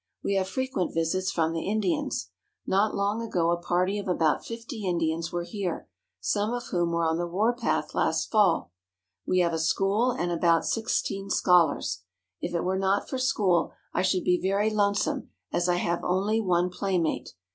We 0.23 0.33
have 0.33 0.47
frequent 0.49 0.95
visits 0.95 1.29
from 1.29 1.53
the 1.53 1.67
Indians. 1.69 2.31
Not 2.65 2.95
long 2.95 3.21
ago 3.21 3.51
a 3.51 3.61
party 3.61 3.99
of 3.99 4.07
about 4.07 4.43
fifty 4.43 4.83
Indians 4.83 5.31
were 5.31 5.43
here, 5.43 5.87
some 6.19 6.53
of 6.55 6.69
whom 6.71 6.91
were 6.91 7.03
on 7.05 7.19
the 7.19 7.27
war 7.27 7.53
path 7.55 7.93
last 7.93 8.31
fall. 8.31 8.71
We 9.27 9.41
have 9.41 9.53
a 9.53 9.59
school, 9.59 10.09
and 10.09 10.31
about 10.31 10.65
sixteen 10.65 11.29
scholars. 11.29 12.01
If 12.41 12.55
it 12.55 12.63
were 12.63 12.79
not 12.79 13.07
for 13.09 13.19
school 13.19 13.73
I 13.93 14.01
should 14.01 14.23
be 14.23 14.41
very 14.41 14.71
lonesome, 14.71 15.29
as 15.51 15.69
I 15.69 15.75
have 15.75 16.03
only 16.03 16.41
one 16.41 16.71
playmate. 16.71 17.35